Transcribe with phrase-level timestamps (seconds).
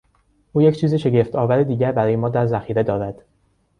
[0.51, 3.25] او یک چیز شگفتآور دیگر برای ما در ذخیره دارد.